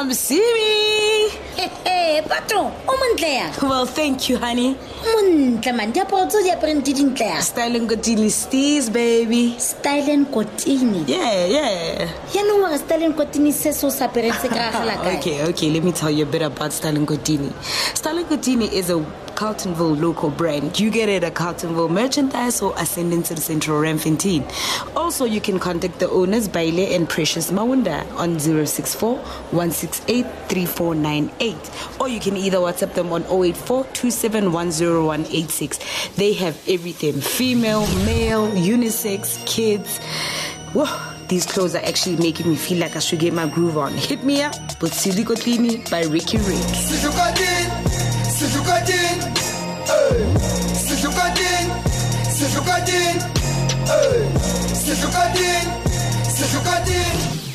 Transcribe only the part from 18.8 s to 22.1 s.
a Carletonville local brand. You get it at Carletonville